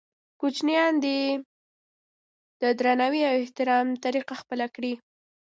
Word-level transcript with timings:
کوچنیان 0.39 0.93
دې 1.03 1.19
د 2.61 2.63
درناوي 2.79 3.21
او 3.29 3.35
احترام 3.43 3.87
طریقه 4.05 4.33
خپله 4.41 4.65
کړي. 4.75 4.93